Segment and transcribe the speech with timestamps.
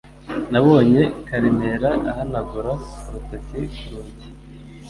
[0.51, 1.89] Nabonye Karemera.
[2.11, 2.71] ahanagura
[3.07, 4.27] urutoki ku rugi.